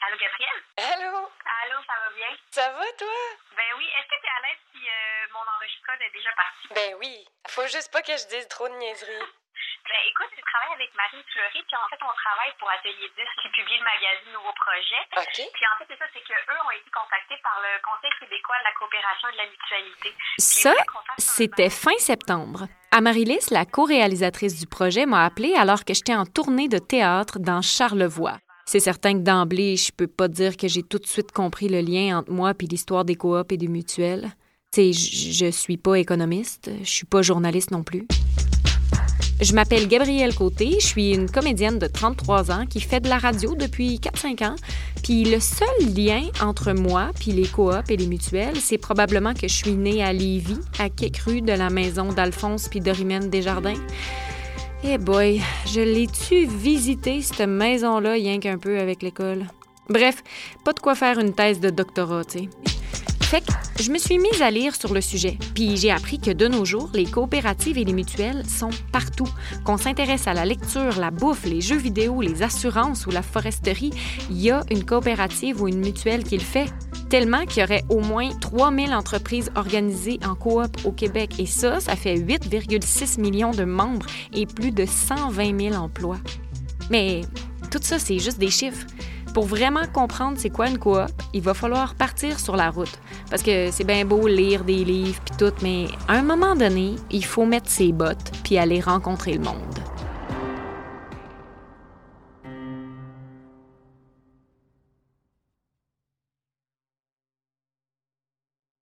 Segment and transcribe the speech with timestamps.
[0.00, 0.62] Allô, Gabrielle?
[0.80, 1.28] Allô?
[1.62, 2.32] Allô, ça va bien?
[2.50, 3.20] Ça va, toi?
[3.56, 3.86] Ben oui.
[3.98, 6.68] Est-ce que tu es à l'aise si euh, mon enregistreur est déjà parti?
[6.74, 7.28] Ben oui.
[7.48, 9.28] Faut juste pas que je dise trop de niaiseries.
[9.90, 13.26] Ben écoute, je travaille avec Marine Fleury, puis en fait, on travaille pour Atelier 10
[13.42, 15.02] qui publie le magazine Nouveau Projet.
[15.18, 15.34] OK.
[15.34, 18.64] Puis en fait, c'est ça, c'est qu'eux ont été contactés par le Conseil québécois de
[18.64, 20.14] la coopération et de la mutualité.
[20.38, 20.74] Ça,
[21.18, 22.68] c'était fin septembre.
[22.92, 27.60] Amaryllis, la co-réalisatrice du projet, m'a appelé alors que j'étais en tournée de théâtre dans
[27.60, 28.38] Charlevoix.
[28.72, 31.80] C'est certain que d'emblée, je peux pas dire que j'ai tout de suite compris le
[31.80, 34.30] lien entre moi puis l'histoire des coops et des mutuelles.
[34.70, 38.06] Tu je suis pas économiste, je suis pas journaliste non plus.
[39.40, 43.18] Je m'appelle Gabrielle Côté, je suis une comédienne de 33 ans qui fait de la
[43.18, 44.56] radio depuis 4-5 ans.
[45.02, 49.48] Puis le seul lien entre moi puis les coops et les mutuelles, c'est probablement que
[49.48, 53.74] je suis née à Lévis, à quelques de la maison d'Alphonse puis d'Orimène Desjardins.
[54.82, 59.46] Eh boy, je l'ai-tu visité, cette maison-là, rien qu'un peu avec l'école?
[59.90, 60.24] Bref,
[60.64, 62.48] pas de quoi faire une thèse de doctorat, tu sais.
[63.20, 66.30] Fait que je me suis mise à lire sur le sujet, puis j'ai appris que
[66.30, 69.28] de nos jours, les coopératives et les mutuelles sont partout.
[69.64, 73.92] Qu'on s'intéresse à la lecture, la bouffe, les jeux vidéo, les assurances ou la foresterie,
[74.30, 76.66] il y a une coopérative ou une mutuelle qui le fait.
[77.10, 81.40] Tellement qu'il y aurait au moins 3000 entreprises organisées en coop au Québec.
[81.40, 86.18] Et ça, ça fait 8,6 millions de membres et plus de 120 000 emplois.
[86.88, 87.22] Mais
[87.72, 88.86] tout ça, c'est juste des chiffres.
[89.34, 93.00] Pour vraiment comprendre c'est quoi une coop, il va falloir partir sur la route.
[93.28, 96.94] Parce que c'est bien beau lire des livres puis tout, mais à un moment donné,
[97.10, 99.79] il faut mettre ses bottes puis aller rencontrer le monde.